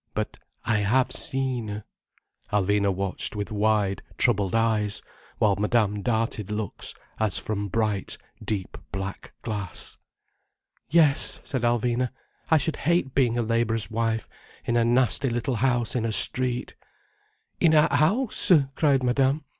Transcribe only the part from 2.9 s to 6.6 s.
watched with wide, troubled eyes, while Madame darted